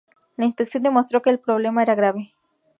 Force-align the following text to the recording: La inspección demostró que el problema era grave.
La 0.35 0.45
inspección 0.45 0.81
demostró 0.81 1.21
que 1.21 1.29
el 1.29 1.37
problema 1.39 1.83
era 1.83 1.93
grave. 1.93 2.33